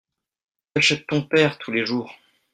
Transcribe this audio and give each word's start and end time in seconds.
Qu’achète 0.73 1.05
ton 1.05 1.21
père 1.21 1.59
tous 1.59 1.69
les 1.69 1.85
jours? 1.85 2.11